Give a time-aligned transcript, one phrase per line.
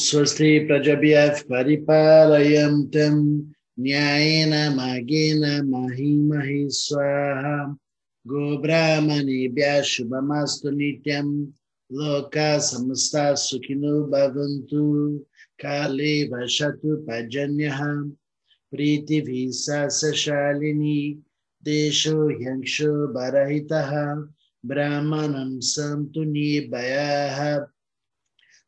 [0.00, 3.16] स्वस्तिप्रजभ्यः परिपालयन्तं
[3.80, 5.38] न्यायेन मार्गेण
[5.68, 7.76] महि महि स्वाहा।
[8.26, 11.44] गोब्राह्मणेभ्यः शुभमास्तु नित्यं।
[11.92, 15.18] लोका समस्ता सुखिनो भवन्तु।
[15.60, 17.78] काले वसतु पर्जन्यः।
[18.70, 21.22] प्रीतिभिः सशालिनी
[21.64, 24.14] देशो ह्यंशो बरहितः।
[24.66, 27.66] ब्राह्मणं सन्तु निर्भयाः।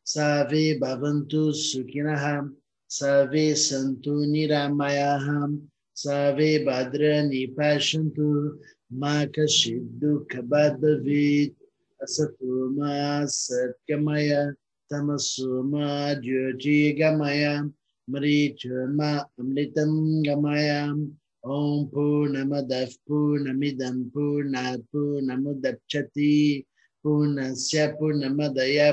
[0.05, 2.49] Savi Bhavantu Sukhinaha,
[2.89, 5.57] Savi Santu Niramayaha,
[5.95, 8.59] Savi Badrani Nipashantu,
[8.93, 11.55] Makashiddu Kabadavit,
[12.03, 14.53] Asatuma Satkamaya,
[14.91, 17.71] Tamasuma Jyoti Gamaya,
[18.11, 20.93] Marichurma Amlitam Gamaya,
[21.45, 24.83] Om Purnamadav Purnamidam Purnat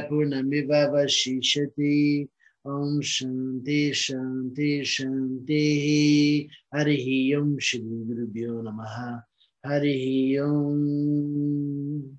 [0.08, 2.28] Purnamiva Vashishati
[2.64, 6.48] Om Shanti Shanti Shanti.
[6.75, 9.22] Harihi Om Shri Gurubhyo Namaha.
[9.64, 12.19] Harihi Om.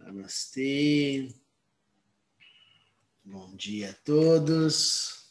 [0.00, 1.28] Namastê
[3.24, 5.28] Bom dia a todos.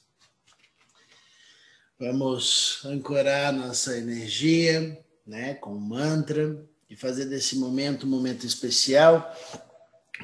[2.00, 9.36] Vamos ancorar nossa energia, né, com mantra e fazer desse momento um momento especial,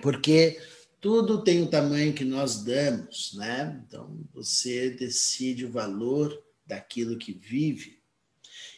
[0.02, 0.60] porque
[1.00, 3.84] tudo tem o tamanho que nós damos, né?
[3.86, 8.00] Então você decide o valor daquilo que vive.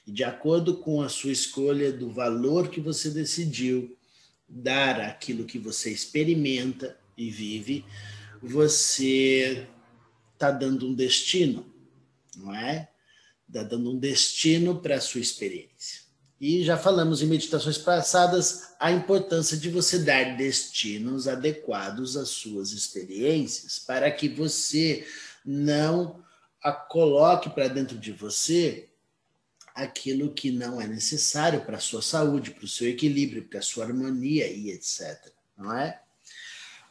[0.07, 3.95] E de acordo com a sua escolha do valor que você decidiu
[4.47, 7.85] dar àquilo que você experimenta e vive,
[8.41, 9.67] você
[10.33, 11.65] está dando um destino,
[12.37, 12.89] não é?
[13.47, 16.04] Está dando um destino para a sua experiência.
[16.39, 22.71] E já falamos em meditações passadas a importância de você dar destinos adequados às suas
[22.71, 25.07] experiências, para que você
[25.45, 26.23] não
[26.61, 28.89] a coloque para dentro de você
[29.75, 33.61] aquilo que não é necessário para a sua saúde, para o seu equilíbrio, para a
[33.61, 35.31] sua harmonia e etc.
[35.57, 36.01] Não é?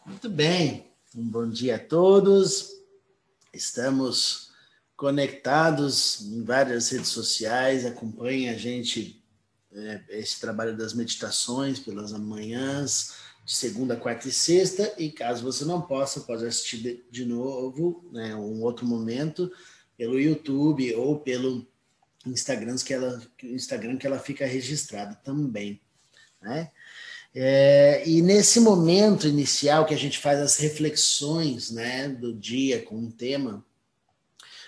[0.06, 0.93] Muito bem.
[1.16, 2.72] Um bom dia a todos.
[3.53, 4.50] Estamos
[4.97, 7.87] conectados em várias redes sociais.
[7.87, 9.24] Acompanhe a gente,
[9.75, 13.15] é, esse trabalho das meditações pelas manhãs,
[13.45, 14.95] de segunda, quarta e sexta.
[14.97, 19.51] E caso você não possa, pode assistir de novo, né, um outro momento,
[19.97, 21.67] pelo YouTube ou pelo
[22.27, 25.81] Instagram que ela, Instagram que ela fica registrada também.
[26.41, 26.71] Né?
[27.35, 32.97] É, e nesse momento inicial que a gente faz as reflexões né, do dia com
[32.97, 33.65] um tema,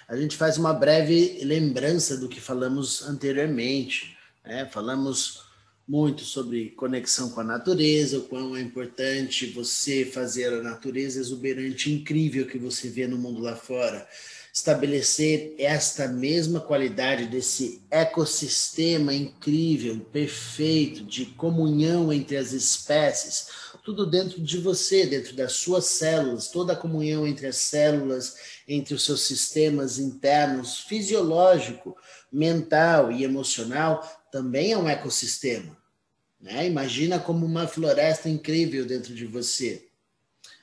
[0.09, 4.16] a gente faz uma breve lembrança do que falamos anteriormente.
[4.47, 4.67] Né?
[4.67, 5.45] Falamos
[5.87, 11.93] muito sobre conexão com a natureza, o quão é importante você fazer a natureza exuberante,
[11.93, 14.07] incrível que você vê no mundo lá fora
[14.57, 23.49] estabelecer esta mesma qualidade desse ecossistema incrível, perfeito, de comunhão entre as espécies,
[23.85, 28.35] tudo dentro de você, dentro das suas células, toda a comunhão entre as células,
[28.67, 31.95] entre os seus sistemas internos, fisiológico,
[32.33, 35.75] mental e emocional, também é um ecossistema.
[36.39, 36.67] Né?
[36.67, 39.87] Imagina como uma floresta incrível dentro de você.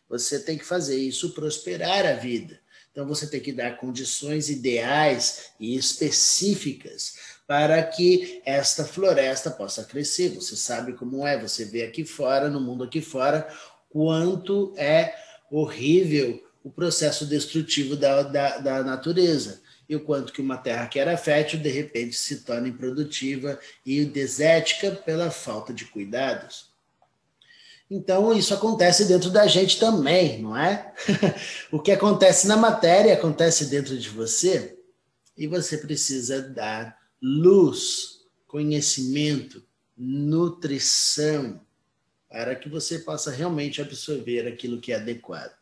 [0.07, 2.59] Você tem que fazer isso prosperar a vida.
[2.91, 7.15] Então você tem que dar condições ideais e específicas
[7.47, 10.29] para que esta floresta possa crescer.
[10.35, 13.51] Você sabe como é, você vê aqui fora, no mundo aqui fora,
[13.89, 15.15] quanto é
[15.49, 19.62] horrível o processo destrutivo da, da, da natureza
[19.93, 24.03] e o quanto que uma terra que era fértil de repente se torna improdutiva e
[24.03, 26.73] desértica pela falta de cuidados.
[27.89, 30.93] Então, isso acontece dentro da gente também, não é?
[31.71, 34.77] o que acontece na matéria acontece dentro de você
[35.37, 39.63] e você precisa dar luz, conhecimento,
[39.95, 41.61] nutrição,
[42.29, 45.53] para que você possa realmente absorver aquilo que é adequado.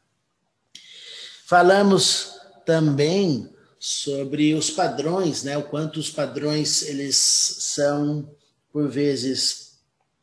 [1.45, 3.51] Falamos também
[3.83, 5.57] sobre os padrões, né?
[5.57, 8.29] O quanto os padrões eles são
[8.71, 9.79] por vezes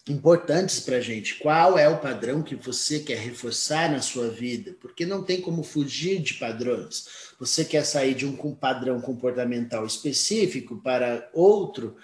[0.09, 1.35] importantes para a gente.
[1.41, 4.77] Qual é o padrão que você quer reforçar na sua vida?
[4.81, 7.09] Porque não tem como fugir de padrões.
[7.41, 11.97] Você quer sair de um padrão comportamental específico para outro,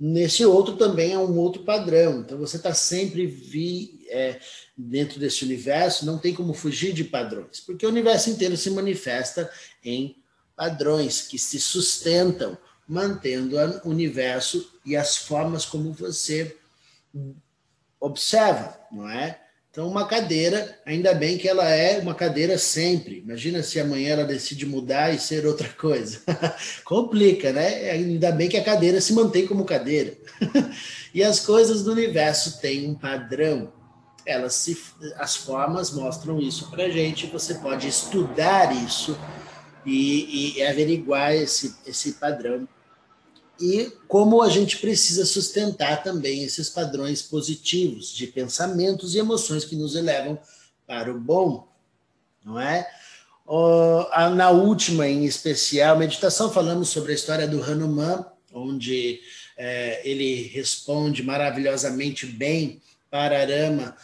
[0.00, 2.20] nesse outro também é um outro padrão.
[2.20, 4.40] Então você está sempre vi, é,
[4.74, 9.50] dentro desse universo, não tem como fugir de padrões, porque o universo inteiro se manifesta
[9.84, 10.21] em
[10.56, 12.56] padrões que se sustentam,
[12.86, 16.56] mantendo o universo e as formas como você
[18.00, 19.38] observa, não é?
[19.72, 23.20] Então, uma cadeira, ainda bem que ela é uma cadeira sempre.
[23.20, 26.20] Imagina se amanhã ela decide mudar e ser outra coisa.
[26.84, 27.90] Complica, né?
[27.90, 30.14] Ainda bem que a cadeira se mantém como cadeira.
[31.14, 33.72] e as coisas do universo têm um padrão.
[34.26, 34.76] Elas se,
[35.16, 37.26] as formas mostram isso para gente.
[37.28, 39.18] Você pode estudar isso
[39.84, 42.68] e, e averiguar esse, esse padrão
[43.62, 49.76] e como a gente precisa sustentar também esses padrões positivos de pensamentos e emoções que
[49.76, 50.36] nos elevam
[50.84, 51.68] para o bom,
[52.44, 52.88] não é?
[54.34, 59.20] Na última, em especial, meditação, falamos sobre a história do Hanuman, onde
[59.56, 63.96] é, ele responde maravilhosamente bem para Arama,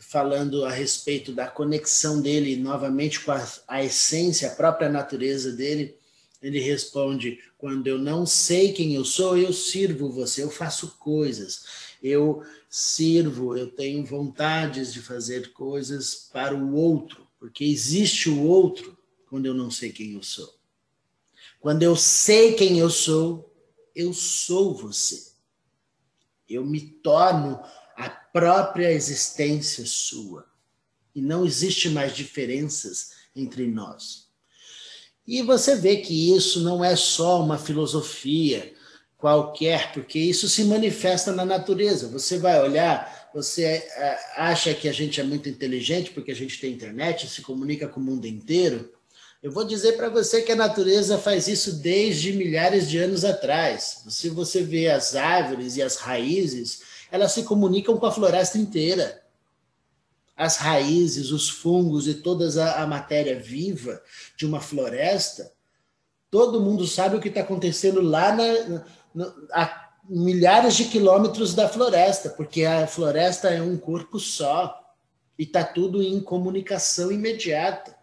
[0.00, 5.94] falando a respeito da conexão dele novamente com a, a essência, a própria natureza dele.
[6.42, 11.64] Ele responde: quando eu não sei quem eu sou, eu sirvo você, eu faço coisas,
[12.02, 18.96] eu sirvo, eu tenho vontades de fazer coisas para o outro, porque existe o outro
[19.28, 20.52] quando eu não sei quem eu sou.
[21.60, 23.54] Quando eu sei quem eu sou,
[23.94, 25.30] eu sou você.
[26.48, 27.62] Eu me torno
[28.00, 30.46] a própria existência sua.
[31.14, 34.28] E não existe mais diferenças entre nós.
[35.26, 38.72] E você vê que isso não é só uma filosofia
[39.18, 42.08] qualquer, porque isso se manifesta na natureza.
[42.08, 46.58] Você vai olhar, você é, acha que a gente é muito inteligente porque a gente
[46.58, 48.90] tem internet, se comunica com o mundo inteiro.
[49.42, 54.04] Eu vou dizer para você que a natureza faz isso desde milhares de anos atrás.
[54.08, 59.20] Se você vê as árvores e as raízes, elas se comunicam com a floresta inteira
[60.40, 64.00] as raízes, os fungos e toda a, a matéria viva
[64.38, 65.52] de uma floresta,
[66.30, 68.84] todo mundo sabe o que está acontecendo lá na,
[69.14, 74.80] na, a milhares de quilômetros da floresta, porque a floresta é um corpo só
[75.38, 77.94] e está tudo em comunicação imediata.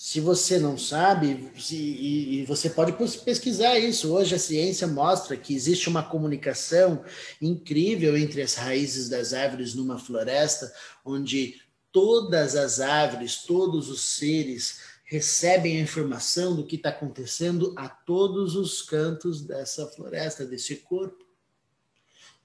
[0.00, 2.92] Se você não sabe, se, e, e, você pode
[3.24, 4.14] pesquisar isso.
[4.14, 7.04] Hoje a ciência mostra que existe uma comunicação
[7.42, 10.72] incrível entre as raízes das árvores numa floresta,
[11.04, 11.60] onde
[11.90, 18.54] todas as árvores, todos os seres recebem a informação do que está acontecendo a todos
[18.54, 21.26] os cantos dessa floresta, desse corpo.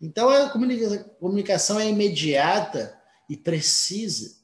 [0.01, 0.49] Então a
[1.19, 4.42] comunicação é imediata e precisa.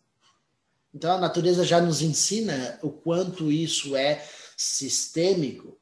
[0.93, 4.25] Então, a natureza já nos ensina o quanto isso é
[4.57, 5.77] sistêmico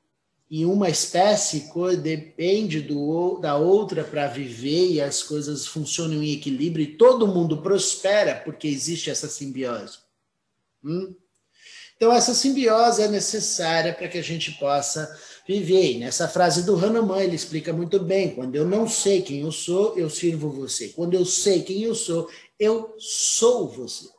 [0.50, 1.69] e uma espécie
[2.01, 7.62] depende do, da outra para viver e as coisas funcionam em equilíbrio e todo mundo
[7.62, 9.98] prospera porque existe essa simbiose.
[10.83, 11.13] Hum?
[11.98, 15.13] Então, essa simbiose é necessária para que a gente possa
[15.45, 15.94] viver.
[15.94, 19.51] E nessa frase do Hanuman, ele explica muito bem: quando eu não sei quem eu
[19.51, 20.89] sou, eu sirvo você.
[20.89, 24.17] Quando eu sei quem eu sou, eu sou você.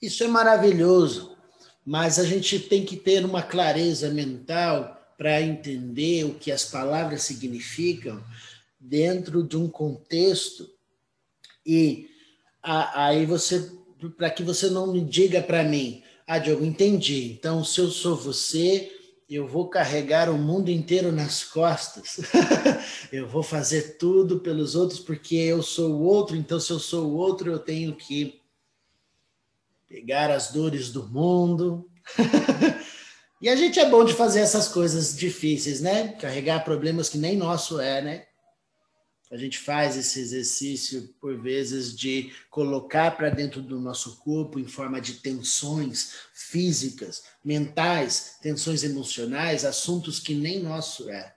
[0.00, 1.36] Isso é maravilhoso,
[1.84, 7.22] mas a gente tem que ter uma clareza mental para entender o que as palavras
[7.22, 8.22] significam
[8.78, 10.70] dentro de um contexto
[11.66, 12.08] e
[12.62, 13.70] aí você
[14.16, 17.32] para que você não me diga para mim, ah, Diogo, entendi.
[17.32, 18.90] Então, se eu sou você,
[19.28, 22.18] eu vou carregar o mundo inteiro nas costas.
[23.12, 26.36] eu vou fazer tudo pelos outros porque eu sou o outro.
[26.36, 28.39] Então, se eu sou o outro, eu tenho que
[29.90, 31.90] pegar as dores do mundo.
[33.42, 36.12] e a gente é bom de fazer essas coisas difíceis, né?
[36.12, 38.26] Carregar problemas que nem nosso é, né?
[39.32, 44.66] A gente faz esse exercício, por vezes, de colocar para dentro do nosso corpo em
[44.66, 51.34] forma de tensões físicas, mentais, tensões emocionais, assuntos que nem nosso é.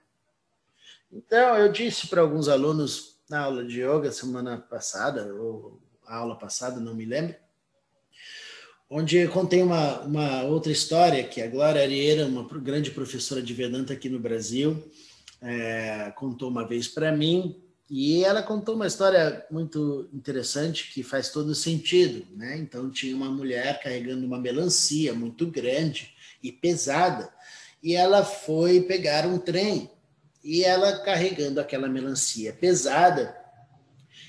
[1.12, 6.36] Então, eu disse para alguns alunos na aula de yoga semana passada, ou a aula
[6.36, 7.36] passada, não me lembro,
[8.88, 13.54] onde eu contei uma, uma outra história que a Glória Arieira, uma grande professora de
[13.54, 14.82] Vedanta aqui no Brasil,
[15.40, 21.28] é, contou uma vez para mim, e ela contou uma história muito interessante que faz
[21.28, 22.56] todo sentido, né?
[22.56, 27.30] Então tinha uma mulher carregando uma melancia muito grande e pesada,
[27.82, 29.90] e ela foi pegar um trem,
[30.42, 33.36] e ela carregando aquela melancia pesada,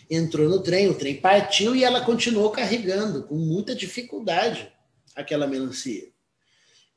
[0.10, 4.72] entrou no trem, o trem partiu e ela continuou carregando com muita dificuldade
[5.16, 6.10] aquela melancia.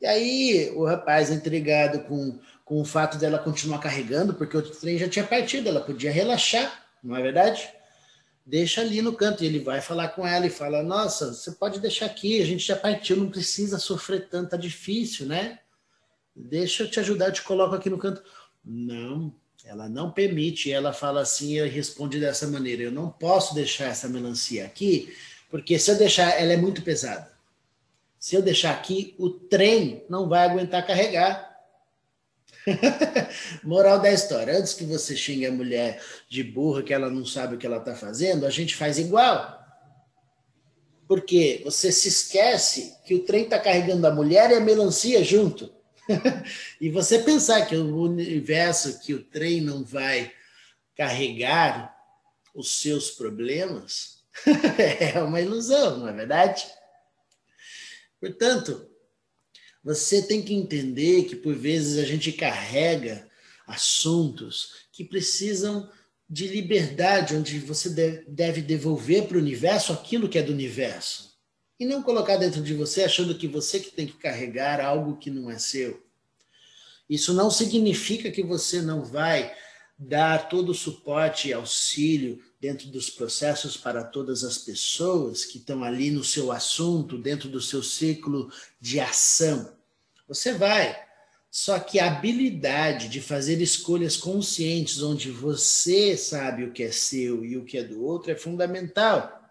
[0.00, 4.98] E aí o rapaz, intrigado com, com o fato dela continuar carregando, porque o trem
[4.98, 7.68] já tinha partido, ela podia relaxar, não é verdade?
[8.46, 9.42] Deixa ali no canto.
[9.42, 12.64] E ele vai falar com ela e fala: Nossa, você pode deixar aqui, a gente
[12.66, 15.58] já partiu, não precisa sofrer tanto, tá difícil, né?
[16.34, 18.22] Deixa eu te ajudar, eu te coloco aqui no canto.
[18.64, 19.34] Não,
[19.64, 24.08] Ela não permite, ela fala assim e responde dessa maneira: eu não posso deixar essa
[24.08, 25.14] melancia aqui,
[25.50, 27.30] porque se eu deixar, ela é muito pesada.
[28.18, 31.48] Se eu deixar aqui, o trem não vai aguentar carregar.
[33.62, 37.54] Moral da história: antes que você xingue a mulher de burra que ela não sabe
[37.54, 39.58] o que ela está fazendo, a gente faz igual.
[41.06, 45.77] Porque você se esquece que o trem está carregando a mulher e a melancia junto.
[46.80, 50.32] e você pensar que o universo, que o trem não vai
[50.96, 51.94] carregar
[52.54, 54.22] os seus problemas,
[55.00, 56.66] é uma ilusão, não é verdade?
[58.20, 58.88] Portanto,
[59.82, 63.28] você tem que entender que por vezes a gente carrega
[63.66, 65.90] assuntos que precisam
[66.28, 67.88] de liberdade, onde você
[68.26, 71.37] deve devolver para o universo aquilo que é do universo.
[71.78, 75.30] E não colocar dentro de você achando que você que tem que carregar algo que
[75.30, 76.02] não é seu.
[77.08, 79.54] Isso não significa que você não vai
[79.98, 85.82] dar todo o suporte e auxílio dentro dos processos para todas as pessoas que estão
[85.82, 89.72] ali no seu assunto, dentro do seu ciclo de ação.
[90.28, 90.96] Você vai,
[91.50, 97.44] só que a habilidade de fazer escolhas conscientes, onde você sabe o que é seu
[97.44, 99.47] e o que é do outro, é fundamental.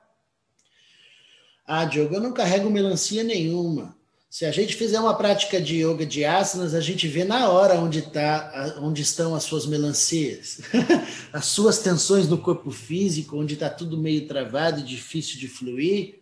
[1.67, 3.93] Ah, Diogo, eu não carrego melancia nenhuma.
[4.29, 7.75] Se a gente fizer uma prática de yoga de asanas, a gente vê na hora
[7.75, 10.61] onde, tá, onde estão as suas melancias,
[11.33, 16.21] as suas tensões no corpo físico, onde está tudo meio travado difícil de fluir.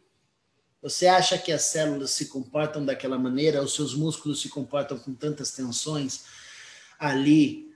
[0.81, 5.13] Você acha que as células se comportam daquela maneira, os seus músculos se comportam com
[5.13, 6.23] tantas tensões
[6.99, 7.71] ali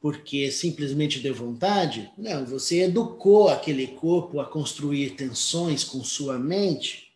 [0.00, 2.10] porque simplesmente deu vontade?
[2.16, 7.09] Não, você educou aquele corpo a construir tensões com sua mente.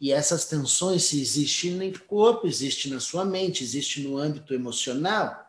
[0.00, 5.40] E essas tensões, se existem no corpo, existem na sua mente, existem no âmbito emocional.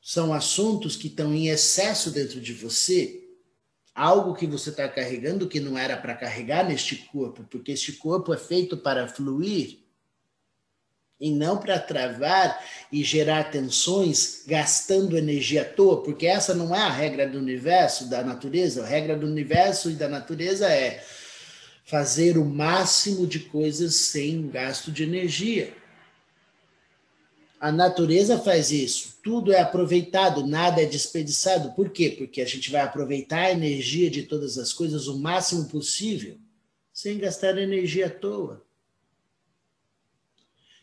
[0.00, 3.22] São assuntos que estão em excesso dentro de você
[3.94, 8.32] algo que você está carregando que não era para carregar neste corpo, porque este corpo
[8.32, 9.78] é feito para fluir
[11.20, 16.80] e não para travar e gerar tensões gastando energia à toa, porque essa não é
[16.80, 18.82] a regra do universo, da natureza.
[18.82, 21.04] A regra do universo e da natureza é
[21.84, 25.74] fazer o máximo de coisas sem gasto de energia.
[27.60, 29.18] A natureza faz isso.
[29.22, 31.72] Tudo é aproveitado, nada é desperdiçado.
[31.72, 32.10] Por quê?
[32.10, 36.36] Porque a gente vai aproveitar a energia de todas as coisas o máximo possível,
[36.92, 38.64] sem gastar energia à toa.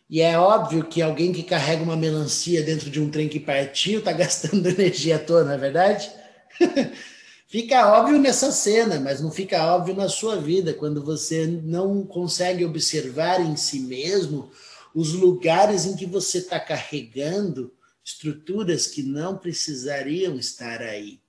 [0.08, 4.00] E é óbvio que alguém que carrega uma melancia dentro de um trem que partiu
[4.00, 6.10] está gastando energia à toa, não é verdade?
[7.50, 12.64] fica óbvio nessa cena, mas não fica óbvio na sua vida, quando você não consegue
[12.64, 14.50] observar em si mesmo
[14.94, 21.20] os lugares em que você está carregando estruturas que não precisariam estar aí.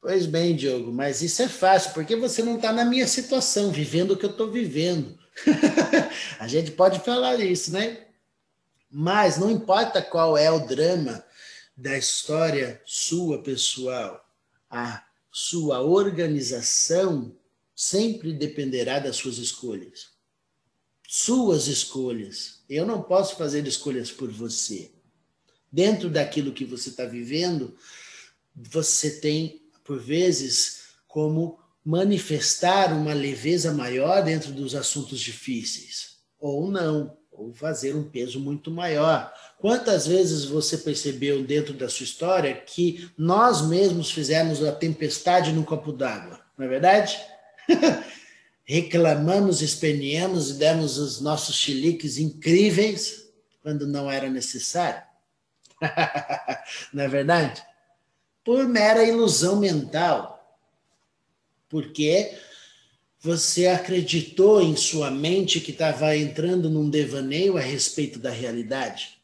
[0.00, 4.12] Pois bem, Diogo, mas isso é fácil, porque você não está na minha situação, vivendo
[4.12, 5.18] o que eu estou vivendo.
[6.38, 8.06] a gente pode falar isso, né?
[8.90, 11.24] Mas não importa qual é o drama
[11.82, 14.24] da história sua pessoal,
[14.70, 17.36] a sua organização
[17.74, 20.12] sempre dependerá das suas escolhas
[21.14, 22.64] suas escolhas.
[22.70, 24.90] Eu não posso fazer escolhas por você.
[25.70, 27.76] Dentro daquilo que você está vivendo,
[28.56, 37.14] você tem, por vezes, como manifestar uma leveza maior dentro dos assuntos difíceis, ou não,
[37.42, 39.32] ou fazer um peso muito maior.
[39.58, 45.64] Quantas vezes você percebeu dentro da sua história que nós mesmos fizemos a tempestade no
[45.64, 47.20] copo d'água, não é verdade?
[48.64, 53.28] reclamamos, esperneamos e demos os nossos chiliques incríveis
[53.60, 55.02] quando não era necessário.
[56.92, 57.62] não é verdade?
[58.44, 60.58] Por mera ilusão mental.
[61.68, 62.36] Porque
[63.22, 69.22] você acreditou em sua mente que estava entrando num devaneio a respeito da realidade.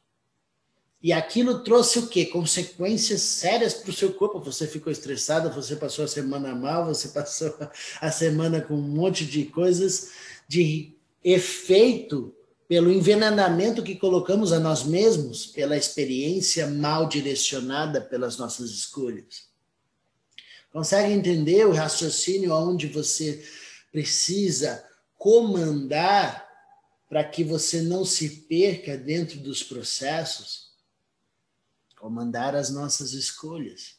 [1.03, 2.25] E aquilo trouxe o quê?
[2.25, 4.39] Consequências sérias para o seu corpo.
[4.41, 7.53] Você ficou estressado, você passou a semana mal, você passou
[8.01, 10.11] a semana com um monte de coisas
[10.47, 10.93] de
[11.25, 12.33] efeito
[12.69, 19.49] pelo envenenamento que colocamos a nós mesmos, pela experiência mal direcionada pelas nossas escolhas.
[20.73, 23.43] Consegue entender o raciocínio onde você
[23.91, 24.85] precisa
[25.17, 26.47] comandar
[27.09, 30.69] para que você não se perca dentro dos processos?
[31.99, 33.99] comandar as nossas escolhas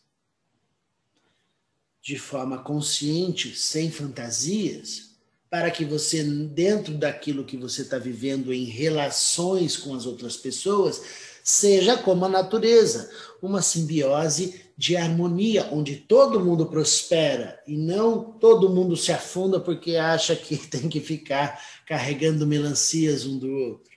[2.02, 5.10] de forma consciente, sem fantasias,
[5.50, 11.02] para que você, dentro daquilo que você está vivendo em relações com as outras pessoas,
[11.44, 18.70] seja como a natureza, uma simbiose de harmonia, onde todo mundo prospera e não todo
[18.70, 23.92] mundo se afunda porque acha que tem que ficar carregando melancias um do outro.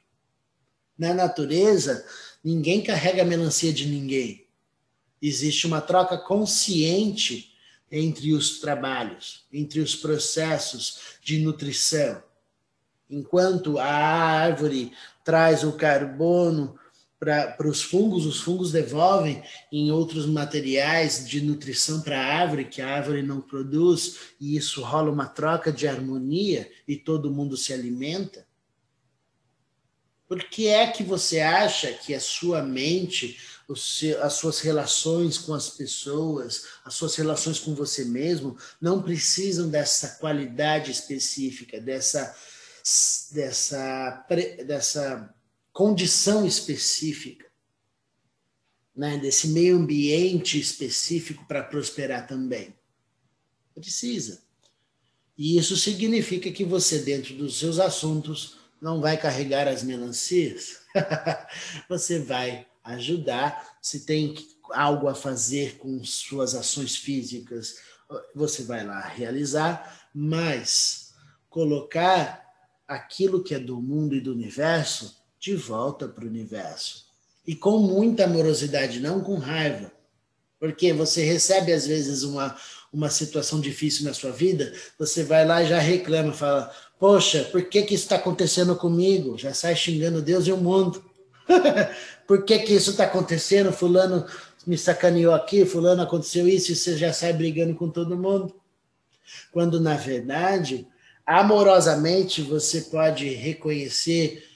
[0.99, 2.05] Na natureza,
[2.43, 4.47] ninguém carrega melancia de ninguém.
[5.21, 7.53] Existe uma troca consciente
[7.91, 12.23] entre os trabalhos, entre os processos de nutrição.
[13.09, 16.79] Enquanto a árvore traz o carbono
[17.23, 22.83] para os fungos, os fungos devolvem em outros materiais de nutrição para a árvore que
[22.83, 27.73] a árvore não produz, e isso rola uma troca de harmonia e todo mundo se
[27.73, 28.45] alimenta.
[30.27, 33.39] Por que é que você acha que a sua mente,
[34.21, 40.17] as suas relações com as pessoas, as suas relações com você mesmo, não precisam dessa
[40.19, 42.35] qualidade específica, dessa,
[43.31, 44.27] dessa,
[44.67, 45.33] dessa
[45.73, 47.47] condição específica,
[48.95, 52.75] né, desse meio ambiente específico para prosperar também.
[53.75, 54.43] Precisa.
[55.37, 60.83] E isso significa que você, dentro dos seus assuntos, não vai carregar as melancias.
[61.89, 63.79] você vai ajudar.
[63.81, 64.35] Se tem
[64.73, 67.79] algo a fazer com suas ações físicas,
[68.35, 71.15] você vai lá realizar, mas
[71.49, 72.43] colocar
[72.87, 77.05] aquilo que é do mundo e do universo de volta para o universo.
[77.45, 79.91] E com muita amorosidade, não com raiva.
[80.61, 82.57] Porque você recebe, às vezes, uma,
[82.93, 87.65] uma situação difícil na sua vida, você vai lá e já reclama, fala: Poxa, por
[87.65, 89.37] que, que isso está acontecendo comigo?
[89.37, 91.05] Já sai xingando Deus e o mundo.
[92.29, 93.73] por que, que isso está acontecendo?
[93.73, 94.25] Fulano
[94.65, 98.55] me sacaneou aqui, Fulano aconteceu isso, e você já sai brigando com todo mundo.
[99.51, 100.87] Quando, na verdade,
[101.27, 104.52] amorosamente, você pode reconhecer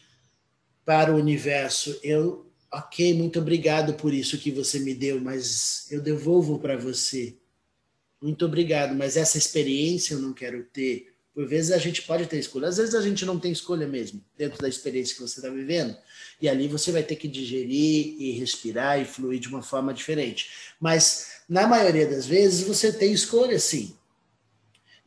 [0.87, 1.99] para o universo.
[2.03, 7.35] Eu, ok, muito obrigado por isso que você me deu, mas eu devolvo para você.
[8.23, 11.13] Muito obrigado, mas essa experiência eu não quero ter.
[11.35, 14.25] Por vezes a gente pode ter escolha, às vezes a gente não tem escolha mesmo,
[14.39, 15.95] dentro da experiência que você está vivendo.
[16.41, 20.49] E ali você vai ter que digerir e respirar e fluir de uma forma diferente.
[20.81, 23.95] Mas na maioria das vezes você tem escolha sim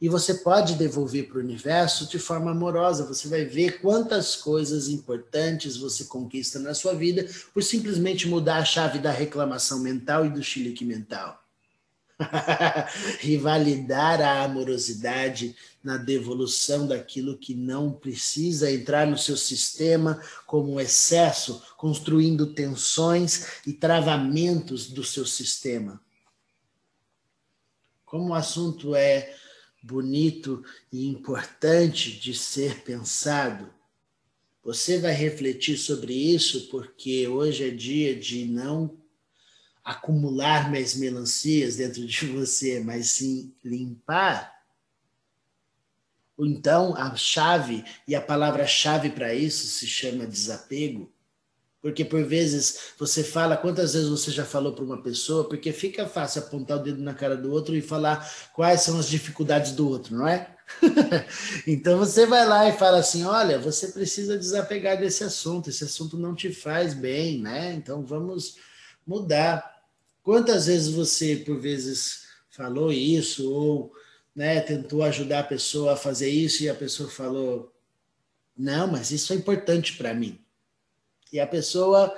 [0.02, 3.06] e você pode devolver para o universo de forma amorosa.
[3.06, 8.66] Você vai ver quantas coisas importantes você conquista na sua vida por simplesmente mudar a
[8.66, 11.44] chave da reclamação mental e do chilique mental.
[13.24, 20.80] e validar a amorosidade na devolução daquilo que não precisa entrar no seu sistema como
[20.82, 26.02] excesso, construindo tensões e travamentos do seu sistema.
[28.06, 29.34] Como o assunto é
[29.82, 33.74] bonito e importante de ser pensado.
[34.64, 38.98] Você vai refletir sobre isso porque hoje é dia de não
[39.84, 44.60] acumular mais melancias dentro de você, mas sim limpar.
[46.38, 51.12] Então, a chave e a palavra-chave para isso se chama desapego.
[51.82, 56.06] Porque por vezes você fala, quantas vezes você já falou para uma pessoa, porque fica
[56.06, 59.88] fácil apontar o dedo na cara do outro e falar quais são as dificuldades do
[59.88, 60.56] outro, não é?
[61.66, 66.18] então você vai lá e fala assim: olha, você precisa desapegar desse assunto, esse assunto
[66.18, 67.74] não te faz bem, né?
[67.74, 68.58] Então vamos
[69.08, 69.80] mudar.
[70.22, 73.92] Quantas vezes você, por vezes, falou isso ou
[74.36, 77.74] né, tentou ajudar a pessoa a fazer isso e a pessoa falou:
[78.56, 80.40] não, mas isso é importante para mim.
[81.32, 82.14] E a pessoa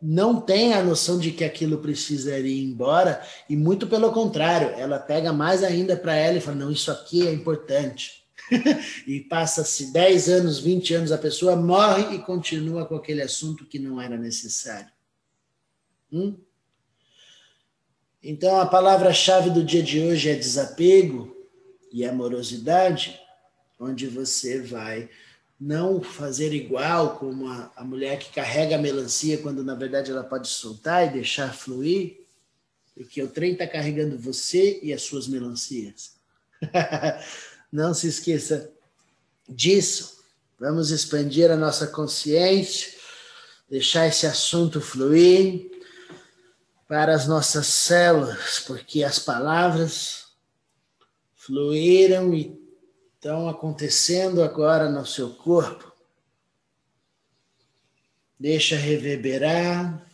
[0.00, 4.98] não tem a noção de que aquilo precisa ir embora, e muito pelo contrário, ela
[4.98, 8.20] pega mais ainda para ela e fala: não, isso aqui é importante.
[9.06, 13.78] e passa-se 10 anos, 20 anos, a pessoa morre e continua com aquele assunto que
[13.78, 14.90] não era necessário.
[16.12, 16.36] Hum?
[18.22, 21.34] Então, a palavra-chave do dia de hoje é desapego
[21.92, 23.18] e amorosidade,
[23.78, 25.08] onde você vai
[25.60, 30.24] não fazer igual como a, a mulher que carrega a melancia quando na verdade ela
[30.24, 32.20] pode soltar e deixar fluir,
[32.94, 36.12] porque o trem está carregando você e as suas melancias.
[37.70, 38.72] não se esqueça
[39.46, 40.18] disso.
[40.58, 42.92] Vamos expandir a nossa consciência,
[43.68, 45.70] deixar esse assunto fluir
[46.88, 50.24] para as nossas células, porque as palavras
[51.36, 52.59] fluíram e
[53.20, 55.92] estão acontecendo agora no seu corpo.
[58.38, 60.10] Deixa reverberar.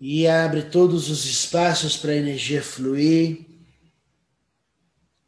[0.00, 3.46] E abre todos os espaços para a energia fluir.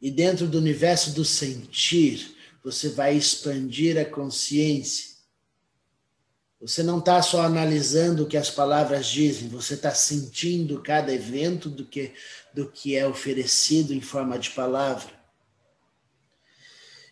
[0.01, 5.15] E dentro do universo do sentir, você vai expandir a consciência.
[6.59, 11.69] Você não está só analisando o que as palavras dizem, você está sentindo cada evento
[11.69, 12.13] do que,
[12.53, 15.11] do que é oferecido em forma de palavra.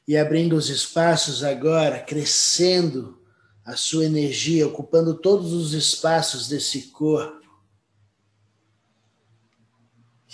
[0.08, 3.21] E abrindo os espaços agora, crescendo
[3.63, 7.45] a sua energia, ocupando todos os espaços desse corpo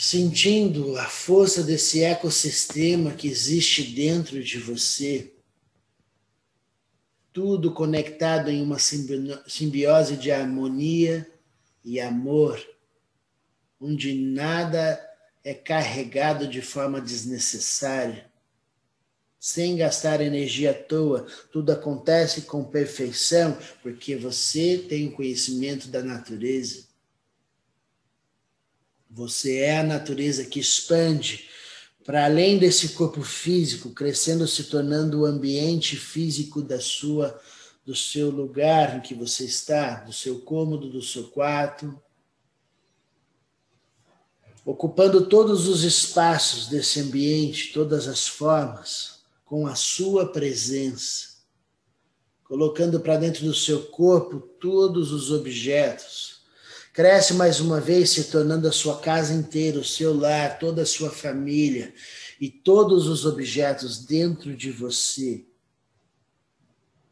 [0.02, 5.32] sentindo a força desse ecossistema que existe dentro de você,
[7.34, 11.28] tudo conectado em uma simbiose de harmonia
[11.84, 12.62] e amor,
[13.80, 15.00] onde nada
[15.44, 18.30] é carregado de forma desnecessária,
[19.40, 26.86] sem gastar energia à toa, tudo acontece com perfeição, porque você tem conhecimento da natureza.
[29.10, 31.50] Você é a natureza que expande
[32.06, 37.40] para além desse corpo físico, crescendo, se tornando o ambiente físico da sua
[37.84, 42.00] do seu lugar em que você está, do seu cômodo, do seu quarto,
[44.64, 51.40] ocupando todos os espaços desse ambiente, todas as formas, com a sua presença,
[52.44, 56.41] colocando para dentro do seu corpo todos os objetos
[56.94, 60.86] Cresce mais uma vez, se tornando a sua casa inteira, o seu lar, toda a
[60.86, 61.94] sua família
[62.40, 65.46] e todos os objetos dentro de você.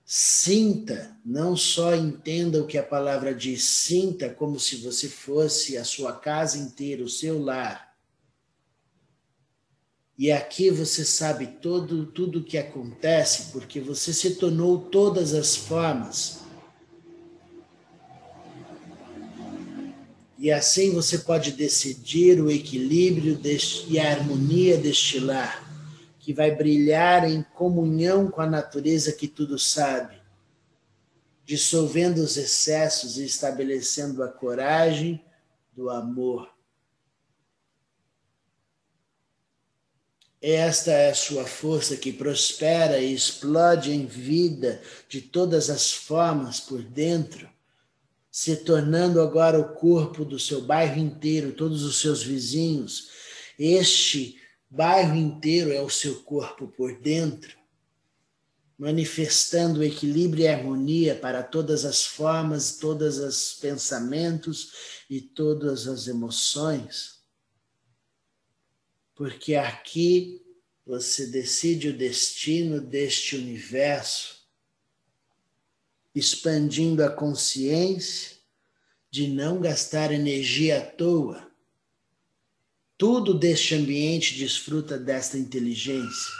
[0.03, 5.85] Sinta, não só entenda o que a palavra diz, sinta como se você fosse a
[5.85, 7.95] sua casa inteira, o seu lar.
[10.17, 15.55] E aqui você sabe todo tudo o que acontece porque você se tornou todas as
[15.55, 16.38] formas
[20.41, 23.37] E assim você pode decidir o equilíbrio
[23.89, 25.69] e a harmonia deste lar,
[26.17, 30.15] que vai brilhar em comunhão com a natureza que tudo sabe,
[31.43, 35.21] dissolvendo os excessos e estabelecendo a coragem
[35.73, 36.49] do amor.
[40.41, 46.61] Esta é a sua força que prospera e explode em vida de todas as formas
[46.61, 47.58] por dentro
[48.31, 53.09] se tornando agora o corpo do seu bairro inteiro, todos os seus vizinhos.
[53.57, 54.39] Este
[54.69, 57.57] bairro inteiro é o seu corpo por dentro,
[58.77, 64.71] manifestando equilíbrio e harmonia para todas as formas, todos os pensamentos
[65.09, 67.19] e todas as emoções.
[69.15, 70.41] Porque aqui
[70.85, 74.38] você decide o destino deste universo
[76.13, 78.37] expandindo a consciência
[79.11, 81.47] de não gastar energia à toa.
[82.97, 86.33] Tudo deste ambiente desfruta desta inteligência.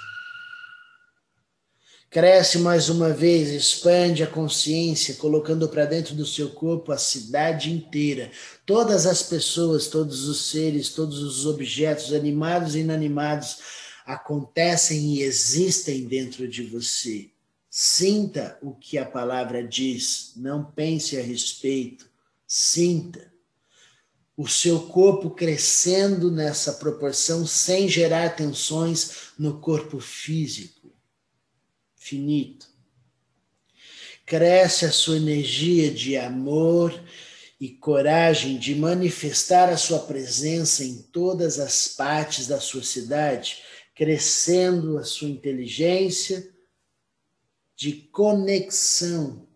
[2.10, 7.72] Cresce mais uma vez, expande a consciência, colocando para dentro do seu corpo a cidade
[7.72, 8.32] inteira,
[8.66, 13.58] todas as pessoas, todos os seres, todos os objetos, animados e inanimados,
[14.06, 17.30] acontecem e existem dentro de você.
[17.70, 22.10] Sinta o que a palavra diz, não pense a respeito,
[22.48, 23.32] sinta.
[24.36, 30.92] O seu corpo crescendo nessa proporção sem gerar tensões no corpo físico,
[31.96, 32.68] finito.
[34.26, 36.92] Cresce a sua energia de amor
[37.60, 43.58] e coragem de manifestar a sua presença em todas as partes da sua cidade,
[43.94, 46.50] crescendo a sua inteligência
[47.80, 49.48] de conexão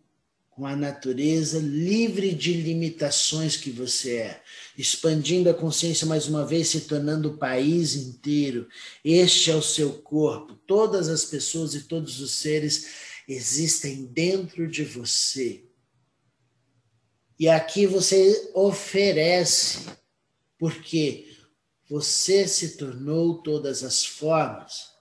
[0.50, 4.42] com a natureza, livre de limitações que você é,
[4.78, 8.66] expandindo a consciência mais uma vez, se tornando o país inteiro.
[9.04, 10.56] Este é o seu corpo.
[10.66, 12.88] Todas as pessoas e todos os seres
[13.28, 15.66] existem dentro de você.
[17.38, 19.80] E aqui você oferece,
[20.58, 21.28] porque
[21.90, 24.94] você se tornou todas as formas.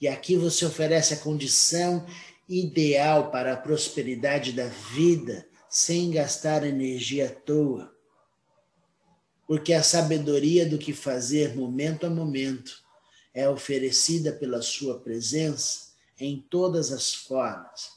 [0.00, 2.04] E aqui você oferece a condição
[2.48, 7.92] ideal para a prosperidade da vida sem gastar energia à toa.
[9.46, 12.84] Porque a sabedoria do que fazer momento a momento
[13.34, 17.96] é oferecida pela sua presença em todas as formas.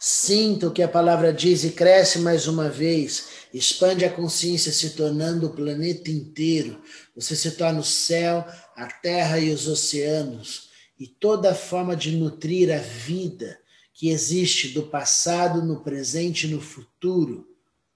[0.00, 4.90] Sinta o que a palavra diz e cresce mais uma vez, expande a consciência, se
[4.90, 6.80] tornando o planeta inteiro.
[7.16, 10.67] Você se torna o céu, a terra e os oceanos
[10.98, 13.60] e toda forma de nutrir a vida
[13.94, 17.48] que existe do passado, no presente e no futuro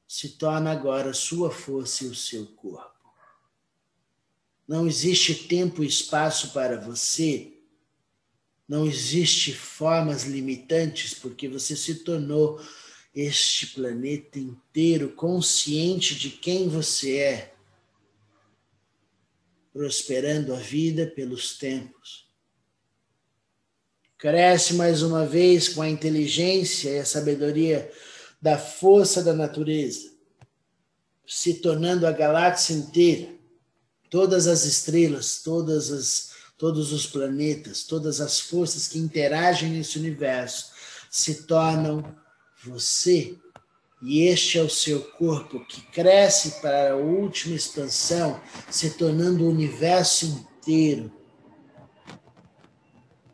[0.07, 2.93] se torna agora sua força e o seu corpo.
[4.67, 7.53] Não existe tempo e espaço para você.
[8.69, 12.61] Não existe formas limitantes, porque você se tornou
[13.15, 17.55] este planeta inteiro consciente de quem você é,
[19.73, 22.32] prosperando a vida pelos tempos.
[24.23, 27.91] Cresce mais uma vez com a inteligência e a sabedoria
[28.41, 30.13] da força da natureza,
[31.27, 33.31] se tornando a galáxia inteira,
[34.09, 40.71] todas as estrelas, todas as, todos os planetas, todas as forças que interagem nesse universo
[41.11, 42.05] se tornam
[42.65, 43.37] você,
[44.01, 49.51] e este é o seu corpo que cresce para a última expansão, se tornando o
[49.51, 51.22] universo inteiro.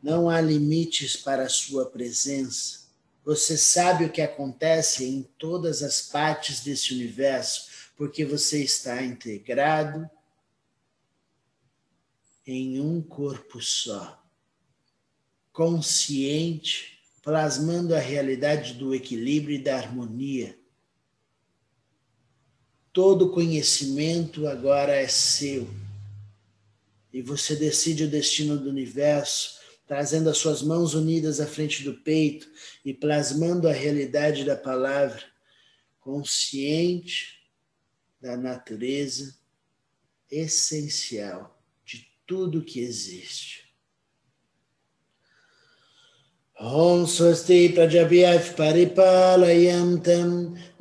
[0.02, 2.88] Não há limites para a sua presença.
[3.24, 10.08] Você sabe o que acontece em todas as partes desse universo, porque você está integrado
[12.46, 14.24] em um corpo só,
[15.52, 20.58] consciente plasmando a realidade do equilíbrio e da harmonia.
[22.90, 25.68] Todo conhecimento agora é seu.
[27.12, 29.57] E você decide o destino do universo,
[29.88, 32.46] trazendo as suas mãos unidas à frente do peito
[32.84, 35.24] e plasmando a realidade da palavra,
[35.98, 37.42] consciente
[38.20, 39.38] da natureza
[40.30, 43.67] essencial de tudo que existe.
[46.59, 50.29] ॐ स्वस्ति प्रजभ्यः परिपालयन्तं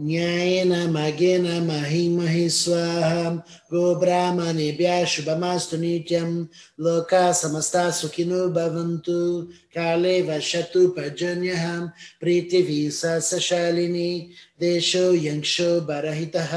[0.06, 3.30] न्यायेन मगेन महिमहि स्वाहा
[3.72, 6.30] गोब्राह्मणेभ्यः शुभमास्तु नित्यं
[6.84, 9.18] लोकाः समस्ता सुखिनो भवन्तु
[9.76, 11.64] काले वशतु पर्जन्यः
[12.22, 14.10] पृथिवी सशालिनी
[14.60, 16.54] देशो यंक्षो बरहितः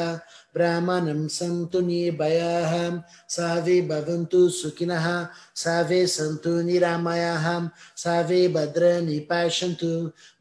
[0.55, 2.73] ब्राह्मणं सन्तु निर्भयाः
[3.35, 5.07] सावे भवन्तु सुखिनः
[5.63, 7.47] सावे सन्तु निरामयाः
[8.03, 9.91] सावे भद्राणि पश्यन्तु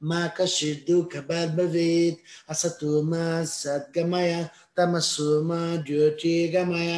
[0.08, 3.24] मा कश्चित् दुःखभाग् भवेत् असतो मा
[3.58, 4.32] सद्गमय
[4.76, 6.92] तमसो मा ज्योतिर्गमय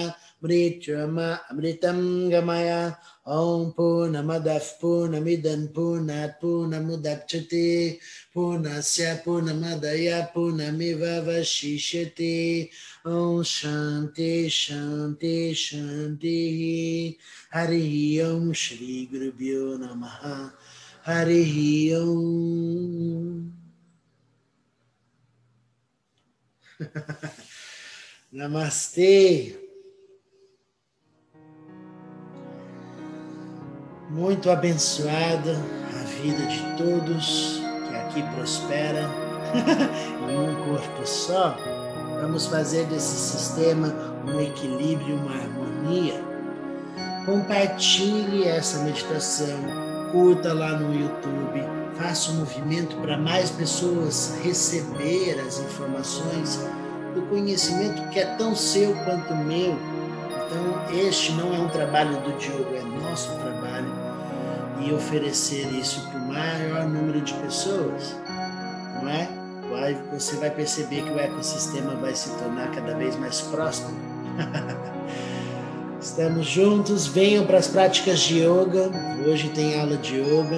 [0.44, 1.98] मृत्युमा अमृतं
[2.32, 2.70] गमय
[3.36, 7.66] ॐ पूर्णमदः पूर्णमिदं पूर्णात् पूर्णमुदच्यते
[8.34, 12.34] पूर्णस्य पूर्णमदय पूर्णमिवशिष्यते
[13.08, 17.92] ॐ शान्ति शान्ति शान्तिः हरिः
[18.28, 20.22] ॐ श्रीगुरुभ्यो नमः
[21.06, 21.54] हरिः
[22.00, 22.02] ॐ
[28.32, 29.59] Namastê.
[34.13, 35.57] Muito abençoada
[35.95, 39.09] a vida de todos que aqui prospera
[40.29, 41.57] em um corpo só.
[42.19, 43.87] Vamos fazer desse sistema
[44.27, 46.21] um equilíbrio, uma harmonia.
[47.25, 49.57] Compartilhe essa meditação,
[50.11, 51.63] curta lá no YouTube,
[51.95, 56.59] faça um movimento para mais pessoas receber as informações
[57.15, 59.73] do conhecimento que é tão seu quanto meu.
[60.45, 64.00] Então, este não é um trabalho do Diogo, é nosso trabalho
[64.85, 68.15] e oferecer isso para o maior número de pessoas,
[69.01, 69.29] não é?
[69.69, 73.97] Vai, você vai perceber que o ecossistema vai se tornar cada vez mais próximo.
[76.01, 78.91] Estamos juntos, venham para as práticas de yoga.
[79.25, 80.57] Hoje tem aula de yoga.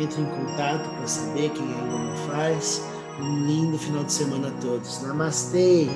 [0.00, 2.82] Entre em contato para saber quem ainda não faz.
[3.18, 5.02] Um lindo final de semana a todos.
[5.02, 5.88] Namastê!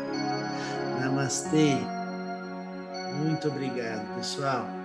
[1.00, 1.76] Namastê!
[3.22, 4.75] Muito obrigado, pessoal.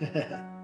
[0.00, 0.42] yeah